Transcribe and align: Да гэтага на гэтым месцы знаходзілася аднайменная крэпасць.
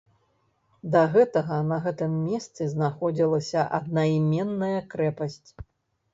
Да 0.95 1.01
гэтага 1.15 1.59
на 1.71 1.77
гэтым 1.83 2.15
месцы 2.31 2.67
знаходзілася 2.73 3.67
аднайменная 3.79 4.73
крэпасць. 4.97 5.49